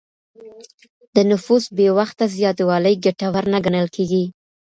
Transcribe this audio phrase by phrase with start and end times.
[1.15, 4.23] د نفوس بې وخته زياتوالی ګټور نه ګڼل کيږي.